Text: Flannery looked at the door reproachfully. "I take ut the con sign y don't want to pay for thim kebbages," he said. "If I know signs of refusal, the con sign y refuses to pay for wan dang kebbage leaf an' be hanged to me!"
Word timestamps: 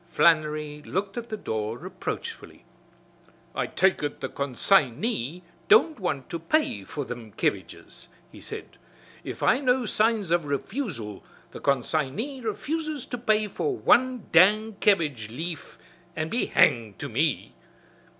Flannery 0.09 0.81
looked 0.83 1.15
at 1.15 1.29
the 1.29 1.37
door 1.37 1.77
reproachfully. 1.77 2.65
"I 3.53 3.67
take 3.67 4.01
ut 4.01 4.19
the 4.19 4.29
con 4.29 4.55
sign 4.55 4.99
y 4.99 5.43
don't 5.67 5.99
want 5.99 6.27
to 6.31 6.39
pay 6.39 6.83
for 6.85 7.05
thim 7.05 7.31
kebbages," 7.33 8.07
he 8.31 8.41
said. 8.41 8.77
"If 9.23 9.43
I 9.43 9.59
know 9.59 9.85
signs 9.85 10.31
of 10.31 10.45
refusal, 10.45 11.23
the 11.51 11.59
con 11.59 11.83
sign 11.83 12.15
y 12.17 12.41
refuses 12.43 13.05
to 13.05 13.17
pay 13.19 13.47
for 13.47 13.77
wan 13.77 14.25
dang 14.31 14.73
kebbage 14.79 15.29
leaf 15.29 15.77
an' 16.15 16.29
be 16.29 16.47
hanged 16.47 16.97
to 16.97 17.07
me!" 17.07 17.53